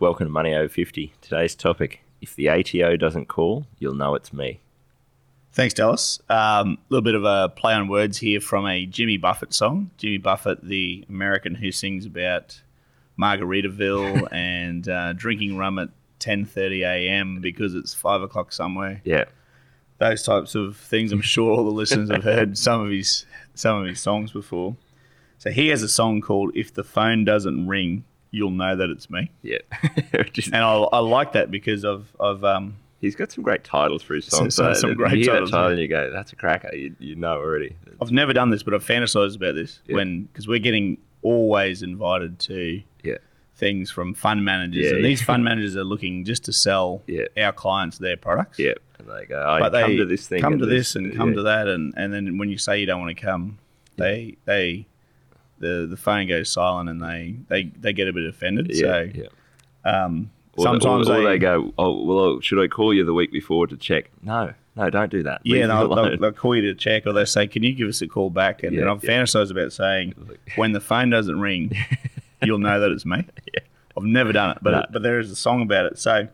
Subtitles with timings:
[0.00, 1.12] Welcome to Money Over 50.
[1.20, 4.58] Today's topic if the ATO doesn't call, you'll know it's me.
[5.52, 6.20] Thanks, Dallas.
[6.28, 9.92] A um, little bit of a play on words here from a Jimmy Buffett song.
[9.96, 12.60] Jimmy Buffett, the American who sings about
[13.16, 17.40] Margaritaville and uh, drinking rum at 10.30 a.m.
[17.40, 19.00] because it's 5 o'clock somewhere.
[19.04, 19.26] Yeah.
[19.98, 21.12] Those types of things.
[21.12, 24.74] I'm sure all the listeners have heard some of his some of his songs before.
[25.38, 29.08] So he has a song called "If the Phone Doesn't Ring, You'll Know That It's
[29.10, 29.58] Me." Yeah.
[30.32, 34.02] Just, And I, I like that because of of um, he's got some great titles
[34.02, 34.54] for his songs.
[34.56, 34.72] Some- though.
[34.74, 36.74] some You great that titles, title and you go, that's a cracker.
[36.74, 37.76] You, you know already.
[38.00, 39.96] I've never done this, but I've fantasized about this Yeah.
[39.96, 43.16] when because we're getting always invited to Yeah.
[43.56, 47.02] things from fund managers, Yeah, and these fund managers are looking just to sell
[47.36, 48.58] our clients their products.
[48.58, 48.72] Yeah.
[48.98, 50.40] And they go, oh, but they come to this thing.
[50.40, 52.86] come and to this, and come to that, and, and then when you say you
[52.86, 53.58] don't want to come,
[53.96, 54.86] they they
[55.58, 58.70] the the phone goes silent, and they they, they get a bit offended.
[58.72, 58.80] Yeah.
[58.80, 59.24] so yeah.
[60.04, 63.14] um, Or, sometimes or, or they, they go, oh, well, should I call you the
[63.14, 64.10] week before to check?
[64.22, 65.40] No, no, don't do that.
[65.44, 67.88] Yeah, Leave they'll, they'll, they'll call you to check, or they say, "Can you give
[67.88, 69.10] us a call back?" And, Yeah, and I've yeah.
[69.22, 70.14] fantasized about saying,
[70.56, 71.72] "When the phone doesn't ring,
[72.42, 73.24] you'll know that it's me."
[73.54, 73.60] Yeah.
[73.96, 74.84] I've never done it, but No.
[74.90, 75.98] but there is a song about it.
[76.00, 76.26] So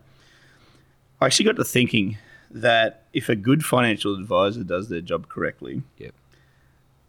[1.21, 2.17] I actually got to thinking
[2.49, 6.13] that if a good financial advisor does their job correctly, Yep.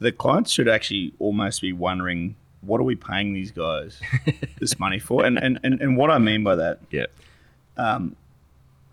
[0.02, 4.00] The clients should actually almost be wondering, "What are we paying these guys
[4.60, 7.06] this money for?" And and, and and what I mean by that Yeah.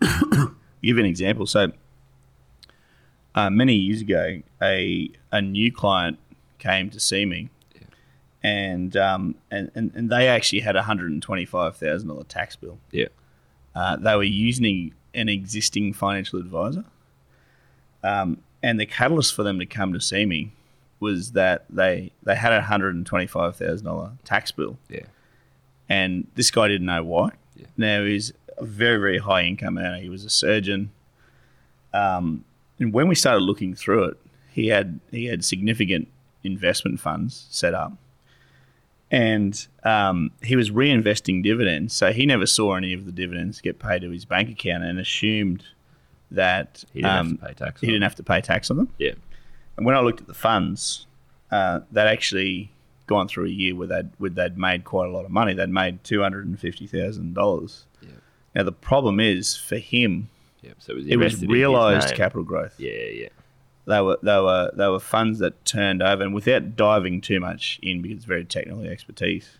[0.00, 1.46] give you an example.
[1.46, 1.72] So,
[3.34, 6.18] uh, many years ago, a a new client
[6.58, 7.50] came to see me,
[8.42, 12.24] and, um, and and and they actually had a hundred and twenty five thousand dollar
[12.24, 12.78] tax bill.
[12.90, 13.08] Yeah.
[13.74, 16.84] Uh, they were using an existing financial advisor,
[18.02, 20.52] um, and the catalyst for them to come to see me
[21.00, 25.06] was that they they had a hundred and twenty five thousand dollar tax bill Yeah.
[25.88, 27.30] and this guy didn't know why.
[27.56, 27.66] Yeah.
[27.76, 29.98] Now he's a very very high income earner.
[29.98, 30.90] He was a surgeon.
[31.92, 32.44] Um,
[32.78, 34.16] and when we started looking through it,
[34.52, 36.08] he had he had significant
[36.44, 37.92] investment funds set up,
[39.10, 41.94] and um, he was reinvesting dividends.
[41.94, 44.98] So he never saw any of the dividends get paid to his bank account, and
[44.98, 45.64] assumed
[46.30, 47.80] that He didn't um, have to pay tax.
[47.80, 48.88] he didn't have to pay tax on them.
[48.98, 49.14] Yeah.
[49.80, 51.06] And when I looked at the funds,
[51.50, 52.70] uh, they'd actually
[53.06, 55.54] gone through a year where they'd where they'd made quite a lot of money.
[55.54, 57.86] They'd made two hundred and fifty thousand dollars.
[58.02, 58.10] Yeah.
[58.54, 60.28] Now the problem is for him,
[60.60, 60.72] Yeah.
[60.80, 62.74] So it was, it was invested in his realised capital growth.
[62.76, 62.90] Yeah.
[62.90, 63.28] Yeah.
[63.86, 67.80] They were they were they were funds that turned over, and without diving too much
[67.82, 69.56] in because it's very technical expertise.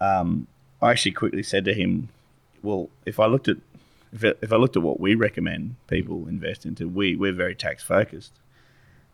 [0.00, 0.48] Um,
[0.82, 2.10] I actually quickly said to him,
[2.62, 3.56] "Well, if I looked at
[4.12, 7.82] if, if I looked at what we recommend people invest into, we we're very tax
[7.82, 8.32] focused.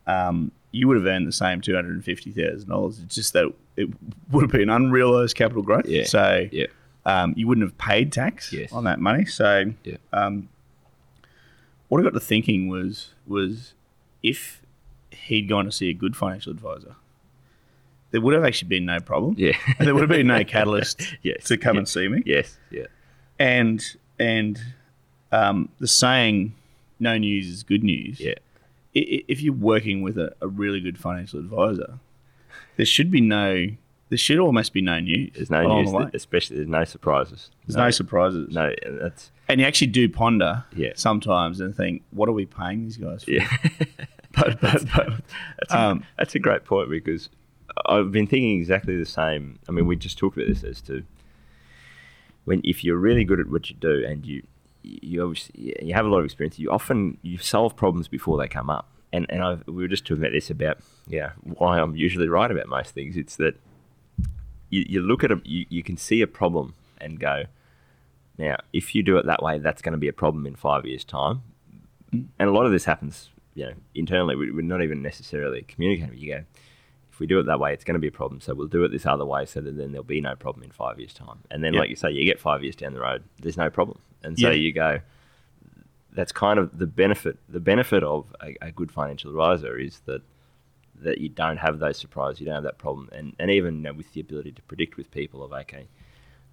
[0.07, 2.99] Um, you would have earned the same two hundred and fifty thousand dollars.
[3.03, 3.89] It's just that it
[4.31, 5.85] would have been unrealized capital growth.
[5.87, 6.03] Yeah.
[6.05, 6.65] So Yeah.
[7.05, 8.71] um, you wouldn't have paid tax Yes.
[8.71, 9.25] on that money.
[9.25, 9.97] So Yeah.
[10.13, 10.49] um,
[11.87, 13.73] what I got to thinking was was
[14.23, 14.61] if
[15.11, 16.95] he'd gone to see a good financial advisor,
[18.11, 19.35] there would have actually been no problem.
[19.37, 19.53] Yeah.
[19.79, 21.45] there would have been no catalyst Yes.
[21.45, 21.79] to come Yeah.
[21.79, 22.23] and see me.
[22.25, 22.57] Yes.
[22.71, 22.85] Yeah.
[23.39, 23.83] And
[24.19, 24.59] and
[25.31, 26.55] um, the saying,
[26.99, 28.33] "No news is good news." Yeah.
[28.93, 31.99] If you're working with a, a really good financial advisor,
[32.77, 33.67] there should be no,
[34.09, 35.31] there should almost be no news.
[35.35, 37.51] There's no news, the especially there's no surprises.
[37.65, 38.53] There's no surprises.
[38.53, 40.91] No, and that's And you actually do ponder Yeah.
[40.95, 43.31] sometimes and think, what are we paying these guys for?
[43.31, 43.47] yeah.
[44.33, 45.09] But, but, but
[45.57, 47.29] That's a, Um, that's a great point because
[47.87, 49.57] I've been thinking exactly the same.
[49.67, 51.03] I mean, we just talked about this as to
[52.45, 54.43] when if you're really good at what you do and you
[55.01, 58.47] you obviously you have a lot of experience, you often you solve problems before they
[58.47, 58.89] come up.
[59.13, 62.49] And and I've, we were just talking about this about yeah why I'm usually right
[62.49, 63.15] about most things.
[63.15, 63.55] It's that
[64.69, 67.43] you, you look at a you, you can see a problem and go
[68.37, 70.85] now if you do it that way that's going to be a problem in five
[70.85, 71.41] years time
[72.13, 72.25] mm.
[72.39, 74.35] and a lot of this happens, you know, internally.
[74.35, 76.11] We, we're not even necessarily communicating.
[76.11, 76.43] With you go,
[77.17, 78.39] if we do it that way, it's going to be a problem.
[78.39, 80.69] So we'll do it this other way, so that then there'll be no problem in
[80.69, 81.39] five years' time.
[81.49, 83.97] And then, like you say, you get five years down the road, there's no problem.
[84.21, 84.53] And so Yeah.
[84.53, 84.99] you go.
[86.11, 87.39] That's kind of the benefit.
[87.49, 90.21] The benefit of a, a good financial advisor is that
[91.01, 93.81] that you don't have those surprises, you don't have that problem, and and even you
[93.81, 95.87] know, with the ability to predict with people of okay,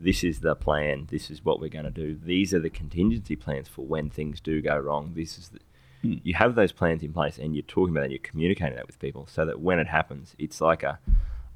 [0.00, 1.08] this is the plan.
[1.10, 2.14] This is what we're going to do.
[2.14, 5.12] These are the contingency plans for when things do go wrong.
[5.14, 5.58] This is the,
[6.04, 6.14] Hmm.
[6.22, 8.04] you have those plans in place, and you're talking about that.
[8.04, 10.98] And you're communicating that with people, so that when it happens, it's like a,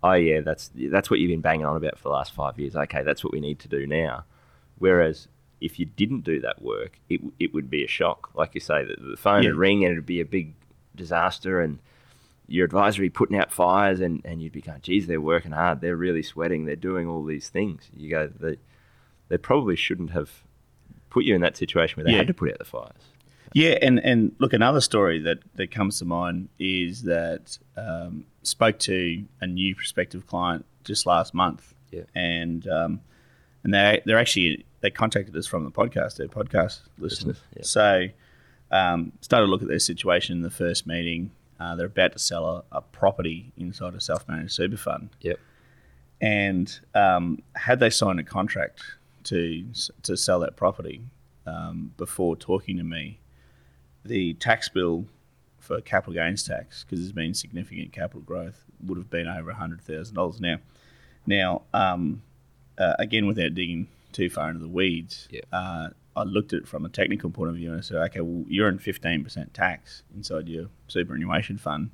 [0.02, 2.74] oh yeah, that's that's what you've been banging on about for the last five years.
[2.74, 4.24] Okay, that's what we need to do now.
[4.78, 5.28] Whereas
[5.60, 8.30] if you didn't do that work, it it would be a shock.
[8.34, 9.50] Like you say, the, the phone Yeah.
[9.50, 10.54] would ring and it'd be a big
[10.96, 11.78] disaster, and
[12.46, 15.82] your advisory putting out fires, and, and you'd be going, geez, they're working hard.
[15.82, 16.64] They're really sweating.
[16.64, 17.90] They're doing all these things.
[17.94, 18.56] You go, they,
[19.28, 20.30] they probably shouldn't have
[21.10, 22.18] put you in that situation where they Yeah.
[22.18, 23.02] had to put out the fires.
[23.54, 28.78] Yeah, and, and look, another story that, that comes to mind is that um, spoke
[28.80, 32.02] to a new prospective client just last month, Yeah.
[32.14, 33.00] and um,
[33.64, 37.36] and they they're actually they contacted us from the podcast, their podcast listeners.
[37.36, 37.62] Listeners, yeah.
[37.62, 38.06] So
[38.70, 41.30] um, started to look at their situation in the first meeting.
[41.60, 45.38] Uh, they're about to sell a, a property inside a self managed super fund, Yep.
[46.20, 48.82] and um, had they signed a contract
[49.24, 49.64] to
[50.04, 51.02] to sell that property
[51.46, 53.18] um, before talking to me,
[54.08, 55.04] the tax bill
[55.58, 59.80] for capital gains tax, because there's been significant capital growth, would have been over hundred
[59.82, 60.40] thousand dollars.
[60.40, 60.58] Now,
[61.26, 62.22] now um,
[62.78, 65.42] uh, again, without digging too far into the weeds, Yeah.
[65.52, 68.20] uh, I looked at it from a technical point of view and I said, okay,
[68.20, 71.90] well, you're in fifteen percent tax inside your superannuation fund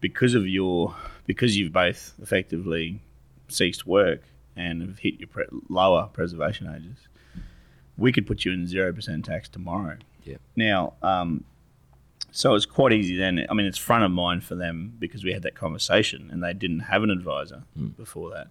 [0.00, 0.94] because of your
[1.26, 3.00] because you've both effectively
[3.48, 4.22] ceased work
[4.56, 7.08] and have hit your pre- lower preservation ages,
[7.98, 9.96] we could put you in zero percent tax tomorrow.
[10.24, 10.36] Yeah.
[10.56, 11.44] Now, um,
[12.32, 13.46] so it's quite easy then.
[13.48, 16.52] I mean, it's front of mind for them because we had that conversation and they
[16.52, 17.96] didn't have an advisor Mm.
[17.96, 18.48] before that.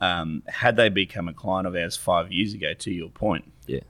[0.00, 3.80] Um, had they become a client of ours five years ago, to your point, Yeah.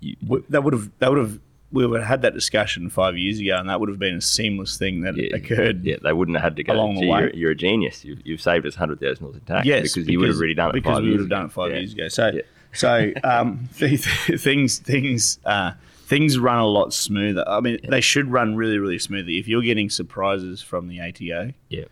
[0.00, 1.40] You, we, that would have that would have
[1.72, 4.20] we would have had that discussion five years ago, and that would have been a
[4.20, 5.84] seamless thing that yeah, occurred.
[5.84, 6.72] Yeah, they wouldn't have had to go.
[6.72, 8.04] along the way." You're, you're a genius.
[8.04, 9.66] You've, you've saved us hundred thousand dollars in tax.
[9.66, 11.72] Yes, because, you would have already done it because we would have done it five
[11.72, 11.78] Yeah.
[11.78, 12.08] years ago.
[12.08, 12.40] So, Yeah.
[12.72, 15.72] so um, th- th- things things uh,
[16.08, 17.44] things run a lot smoother.
[17.46, 19.38] I mean, they should run really really smoothly.
[19.38, 21.84] If you're getting surprises from the ATO, Yeah.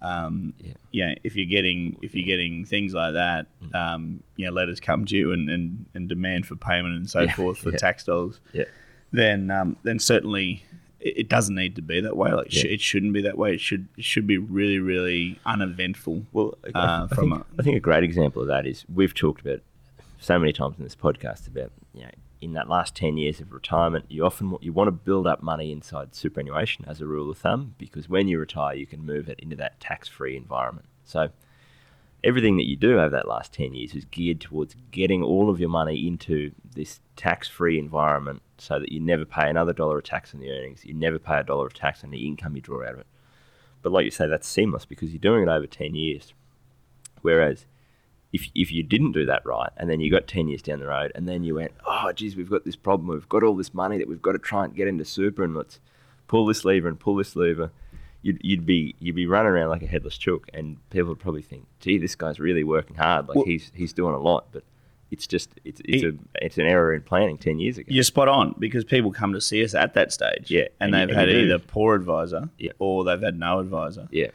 [0.00, 0.72] um, Yeah.
[0.90, 5.04] yeah, if you're getting if you're getting things like that, um, you know, letters come
[5.04, 7.78] due and, and, and demand for payment and so Yeah, forth for yeah.
[7.78, 8.64] tax dollars, Yeah.
[9.12, 10.64] then um, then certainly
[11.00, 12.30] it, it doesn't need to be that way.
[12.32, 13.54] Like it sh- it shouldn't be that way.
[13.54, 16.26] It should it should be really really uneventful.
[16.32, 18.84] Well, I- Uh, I, from think, a- I think a great example of that is
[18.92, 19.60] we've talked about
[20.20, 22.10] so many times in this podcast about you know
[22.42, 25.70] in that last ten years of retirement, you often you want to build up money
[25.70, 29.38] inside superannuation as a rule of thumb because when you retire, you can move it
[29.40, 30.86] into that tax-free environment.
[31.04, 31.28] So
[32.24, 35.60] everything that you do over that last 10 years is geared towards getting all of
[35.60, 40.34] your money into this tax-free environment so that you never pay another dollar of tax
[40.34, 42.82] on the earnings, you never pay a dollar of tax on the income you draw
[42.82, 43.06] out of it.
[43.82, 46.34] But like you say, that's seamless because you're doing it over 10 years.
[47.20, 47.66] Whereas
[48.32, 50.86] if, if you didn't do that right and then you got 10 years down the
[50.86, 53.08] road and then you went, oh, geez, we've got this problem.
[53.08, 55.54] We've got all this money that we've got to try and get into super and
[55.54, 55.80] let's
[56.28, 57.70] pull this lever and pull this lever.
[58.22, 61.42] You'd, you'd be you'd be running around like a headless chook, and people would probably
[61.42, 63.26] think, "Gee, this guy's really working hard.
[63.26, 64.62] Like Well- he's he's doing a lot." But
[65.10, 67.88] it's just it's it's It- a it's an error in planning ten years ago.
[67.90, 70.94] You're spot on because people come to see us at that stage, Yeah, and, and
[70.94, 72.70] they've and had you either poor advisor, Yeah.
[72.78, 74.28] or they've had no advisor, Yeah,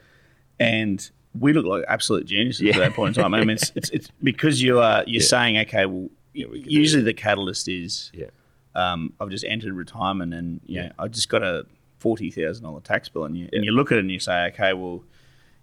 [0.60, 2.74] and we look like absolute geniuses Yeah.
[2.74, 3.34] at that point in time.
[3.34, 5.28] I mean, it's it's, it's because you are you're Yeah.
[5.28, 8.26] saying, okay, well, Yeah, we usually the catalyst is, yeah,
[8.74, 10.92] um, I've just entered retirement, and Yeah.
[10.98, 11.66] I just got a
[11.98, 13.56] forty thousand dollar tax bill, and you Yeah.
[13.56, 15.04] and you look at it and you say, okay, well,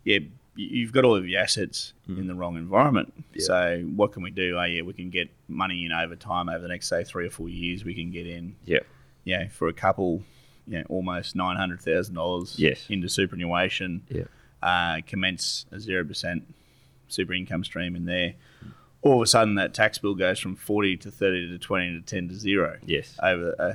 [0.03, 0.19] yeah,
[0.57, 3.13] you've got all of your assets in the wrong environment.
[3.17, 3.23] Mm.
[3.33, 3.45] Yeah.
[3.45, 4.57] So what can we do?
[4.57, 7.29] Oh yeah, we can get money in over time over the next say three or
[7.29, 7.83] four years.
[7.83, 8.79] We can get in yeah,
[9.25, 10.23] know, for a couple,
[10.67, 12.85] you know, almost nine hundred thousand dollars Yes.
[12.89, 14.23] into superannuation, yeah,
[14.65, 16.43] uh, commence a zero percent
[17.07, 18.33] super income stream in there.
[19.01, 22.01] All of a sudden, that tax bill goes from forty to thirty to twenty to
[22.01, 23.73] ten to zero yes, over, uh,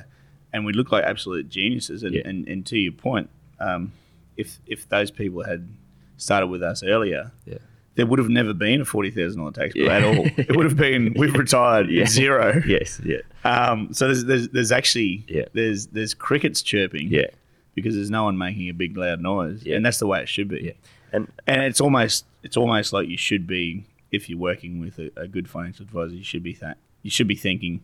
[0.51, 2.03] and we look like absolute geniuses.
[2.03, 2.21] And, Yeah.
[2.25, 3.29] and, and to your point,
[3.59, 3.93] um,
[4.35, 5.69] if if those people had
[6.17, 7.59] started with us earlier, yeah,
[7.95, 9.97] there would have never been a forty thousand dollar tax bill Yeah.
[9.97, 10.25] at all.
[10.37, 12.05] It would have been we've retired Yeah.
[12.07, 12.61] zero.
[12.67, 15.45] yes, yeah, Um, so there's, there's there's actually Yeah.
[15.53, 17.27] there's there's crickets chirping yeah,
[17.75, 19.75] because there's no one making a big loud noise, Yeah.
[19.77, 20.61] and that's the way it should be.
[20.61, 20.71] yeah.
[21.13, 25.09] And And it's almost it's almost like you should be if you're working with a,
[25.15, 27.81] a good financial advisor, you should be th- you should be thinking,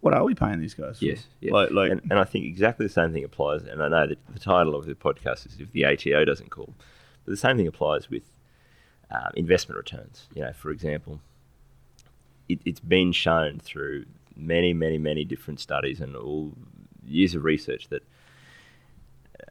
[0.00, 0.98] what are we paying these guys?
[0.98, 1.04] For?
[1.06, 1.52] Yes, yeah.
[1.52, 3.62] Like, like and, and I think exactly the same thing applies.
[3.64, 6.72] And I know that the title of the podcast is if the ATO doesn't call,
[7.24, 8.22] but the same thing applies with
[9.10, 10.28] um, investment returns.
[10.34, 11.20] You know, for example,
[12.48, 14.06] it, it's been shown through
[14.36, 16.52] many, many, many different studies and all
[17.04, 18.02] years of research that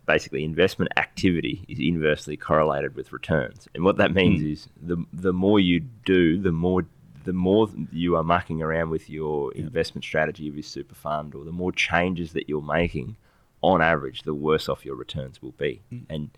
[0.05, 3.67] basically investment activity is inversely correlated with returns.
[3.73, 4.47] And what that means Hmm.
[4.51, 6.85] is the the more you do, the more
[7.23, 11.43] the more you are mucking around with your investment strategy of your super fund, or
[11.43, 13.17] the more changes that you're making,
[13.61, 15.81] on average, the worse off your returns will be.
[15.91, 16.05] Mm.
[16.09, 16.29] And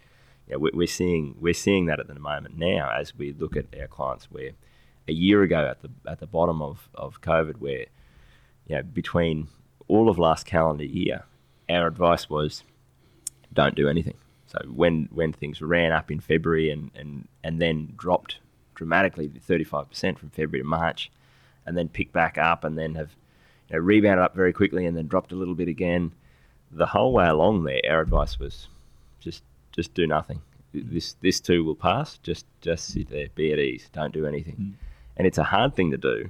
[0.47, 3.57] you know, we're, we're seeing we're seeing that at the moment now as we look
[3.57, 4.51] at our clients where
[5.07, 7.85] a year ago at the at the bottom of, of COVID where
[8.67, 9.49] you know between
[9.87, 11.25] all of last calendar year
[11.69, 12.63] our advice was
[13.57, 14.13] don't do anything.
[14.45, 18.37] So when when things ran up in February and, and, and then dropped
[18.75, 21.11] dramatically 35% from February to March
[21.65, 23.09] and then picked back up and then have
[23.69, 26.13] you know, rebounded up very quickly and then dropped a little bit again.
[26.71, 28.67] The whole way along there, our advice was
[29.19, 30.41] just just do nothing.
[30.73, 32.19] This this too will pass.
[32.19, 34.55] Just just sit there, be at ease, don't do anything.
[34.55, 34.73] Mm.
[35.17, 36.29] And it's a hard thing to do.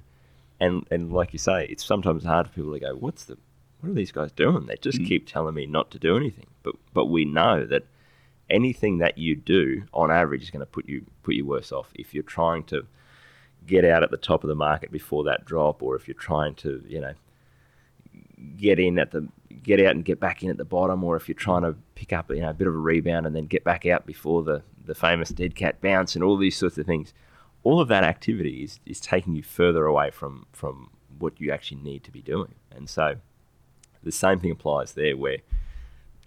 [0.60, 3.38] And and like you say, it's sometimes hard for people to go, What's the
[3.82, 4.66] what are these guys doing?
[4.66, 5.08] They just Mm.
[5.08, 6.48] keep telling me not to do anything.
[6.64, 7.86] But but we know that
[8.50, 11.92] anything that you do on average is going to put you put you worse off
[11.96, 12.86] if you're trying to
[13.66, 16.56] get out at the top of the market before that drop or if you're trying
[16.56, 17.14] to, you know,
[18.56, 19.28] get in at the
[19.64, 22.14] get out and get back in at the bottom or if you're trying to pick
[22.14, 24.62] up you know a bit of a rebound and then get back out before the
[24.86, 27.14] the famous dead cat bounce and all these sorts of things
[27.64, 31.82] all of that activity is, is taking you further away from from what you actually
[31.82, 33.16] need to be doing and so
[34.08, 35.38] the same thing applies there where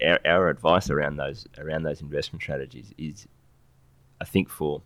[0.04, 3.26] our, our advice around those around those investment strategies is
[4.20, 4.82] I think for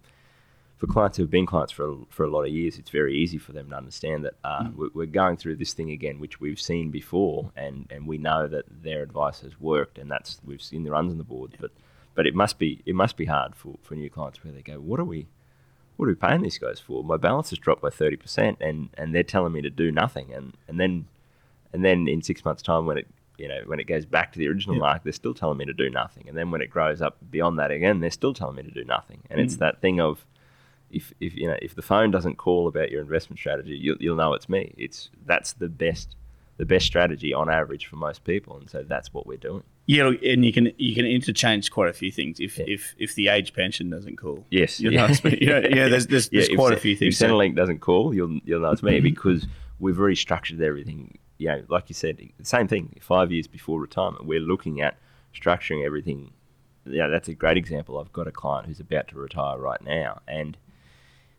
[0.77, 3.17] for clients who have been clients for a, for a lot of years, it's very
[3.17, 6.41] easy for them to understand that uh, we're, we're going through this thing again, which
[6.41, 10.61] we've seen before, and, and we know that their advice has worked, and that's we've
[10.61, 11.57] seen the runs on the board.
[11.61, 11.71] But
[12.15, 14.75] but it must be it must be hard for, for new clients where they go,
[14.75, 15.27] what are we
[15.97, 17.05] what are we paying these guys for?
[17.05, 20.33] My balance has dropped by thirty percent, and, and they're telling me to do nothing,
[20.33, 21.07] and, and then
[21.75, 24.39] and then in six months' time, when it you know when it goes back to
[24.39, 24.81] the original Yeah.
[24.83, 27.59] mark, they're still telling me to do nothing, and then when it grows up beyond
[27.59, 29.59] that again, they're still telling me to do nothing, and it's Mm.
[29.59, 30.25] that thing of
[30.91, 34.17] if, if you know if the phone doesn't call about your investment strategy, you'll, you'll
[34.17, 34.73] know it's me.
[34.79, 36.15] It's that's the best
[36.57, 39.65] the best strategy on average for most people, and so that's what we're doing.
[39.87, 42.67] Yeah, and you can you can interchange quite a few things if Yeah.
[42.69, 44.47] if, if the age pension doesn't call.
[44.51, 45.01] Yes, you yeah.
[45.07, 45.37] know, it's me.
[45.43, 45.89] yeah, yeah.
[45.89, 47.21] There's there's, there's quite Ce- a few things.
[47.21, 49.49] If Centrelink doesn't call, you'll you'll know it's me because
[49.81, 51.19] we've restructured everything.
[51.39, 52.97] You know, like you said, same thing.
[53.01, 54.97] Five years before retirement, we're looking at
[55.35, 56.33] structuring everything.
[56.87, 57.99] Yeah, that's a great example.
[57.99, 60.57] I've got a client who's about to retire right now, and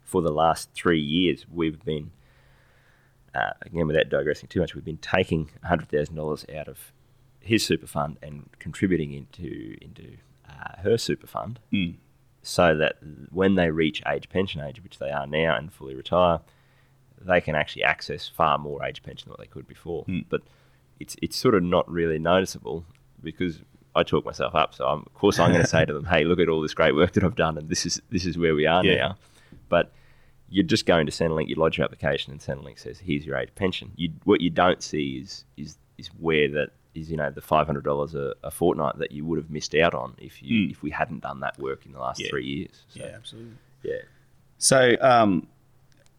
[0.03, 2.11] for the last three years, we've been
[3.33, 6.91] uh, again without digressing too much, we've been taking hundred thousand dollars out of
[7.39, 10.17] his super fund and contributing into into
[10.49, 11.95] uh, her super fund Mm.
[12.41, 12.97] so that
[13.31, 16.39] when they reach age pension age, which they are now, and fully retire,
[17.21, 20.05] they can actually access far more age pension than what they could before.
[20.05, 20.25] Mm.
[20.29, 20.41] But
[20.99, 22.85] it's it's sort of not really noticeable
[23.23, 23.59] because
[23.95, 24.73] I talk myself up.
[24.73, 26.73] So I'm, of course I'm going to say to them, "Hey, look at all this
[26.73, 28.95] great work that I've done, and this is this is where we are Yeah.
[28.95, 29.17] now."
[29.69, 29.91] But
[30.49, 33.49] you're just going to Centrelink, you lodge your application, and Centrelink says, "Here's your age
[33.55, 37.09] pension." You, what you don't see is is is where that is.
[37.09, 40.15] You know, the five hundred dollars a fortnight that you would have missed out on
[40.19, 40.71] if you Mm.
[40.71, 42.29] if we hadn't done that work in the last Yeah.
[42.29, 42.83] three years.
[42.89, 43.53] So, Yeah, absolutely.
[43.83, 44.01] yeah.
[44.57, 45.47] So, um,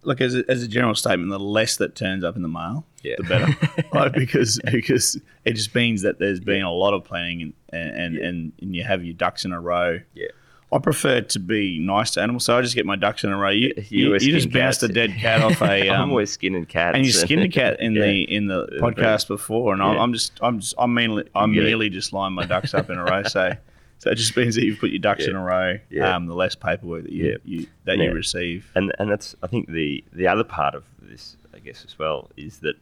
[0.07, 2.87] look as a, as a general statement, the less that turns up in the mail,
[3.03, 3.17] Yeah.
[3.19, 4.11] the better?
[4.19, 8.25] Because because it just means that there's been a lot of planning and and, Yeah.
[8.27, 10.01] and and you have your ducks in a row.
[10.15, 10.27] Yeah.
[10.73, 13.37] I prefer to be nice to animals, so I just get my ducks in a
[13.37, 13.51] row.
[13.51, 15.89] You You you, you just bounced a dead cat off a.
[15.91, 16.97] I'm Um, always skinning cats.
[16.97, 18.03] and you skinned a cat in Yeah.
[18.03, 20.03] the in the podcast before, and I'm, Yeah.
[20.03, 23.05] I'm just I'm just I'm merely I'm merely just lining my ducks up in a
[23.05, 23.23] row.
[23.25, 23.53] So
[23.99, 25.31] so it just means that you've put your ducks Yeah.
[25.31, 25.79] in a row.
[25.91, 26.15] Yeah.
[26.15, 27.37] Um, the less paperwork that you, Yeah.
[27.45, 28.71] you that you receive.
[28.75, 32.31] and and that's I think the the other part of this, I guess, as well,
[32.37, 32.77] is that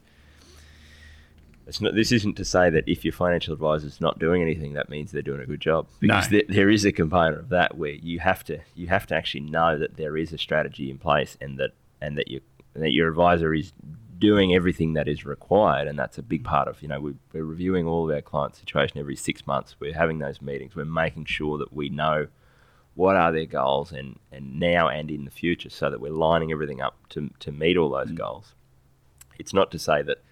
[1.66, 1.94] it's not.
[1.94, 5.22] This isn't to say that if your financial advisor's not doing anything, that means they're
[5.22, 5.86] doing a good job.
[6.00, 6.38] Because No.
[6.38, 9.40] there, there is a component of that where you have to you have to actually
[9.42, 11.70] know that there is a strategy in place, and that
[12.02, 12.40] and that you
[12.74, 13.72] that your advisor is
[14.18, 17.44] doing everything that is required, and that's a big part of you know we, we're
[17.44, 19.76] reviewing all of our client situation every six months.
[19.80, 20.74] We're having those meetings.
[20.76, 22.28] We're making sure that we know
[22.94, 26.52] what are their goals and, and now and in the future so that we're lining
[26.52, 28.14] everything up to, to meet all those Mm.
[28.16, 28.54] goals.
[29.36, 30.22] It's not to say that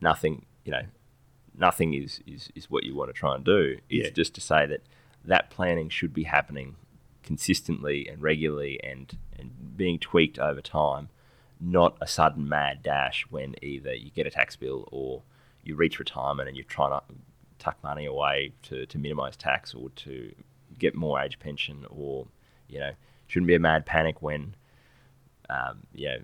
[0.00, 0.82] nothing, you know,
[1.58, 3.78] nothing is, is, is what you want to try and do.
[3.90, 4.10] It's Yeah.
[4.14, 4.82] just to say that
[5.24, 6.76] that planning should be happening
[7.24, 11.08] consistently and regularly and, and being tweaked over time,
[11.60, 15.22] not a sudden mad dash when either you get a tax bill or
[15.62, 17.02] you reach retirement and you're trying to
[17.58, 20.32] tuck money away to, to minimize tax or to
[20.78, 22.26] get more age pension or
[22.68, 22.92] you know
[23.26, 24.54] shouldn't be a mad panic when
[25.48, 26.18] um, you know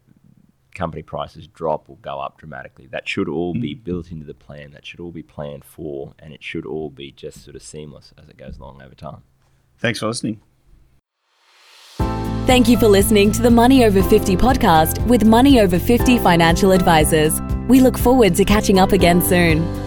[0.75, 2.87] company prices drop or go up dramatically.
[2.87, 4.71] That should all be built into the plan.
[4.73, 8.15] That should all be planned for and it should all be just sort of seamless
[8.21, 9.23] as it goes along over time.
[9.79, 10.41] Thanks for listening.
[12.53, 16.73] Thank you for listening to the Money Over 50 podcast with Money Over 50 financial
[16.73, 17.41] advisors.
[17.67, 19.82] We look forward to catching up again soon.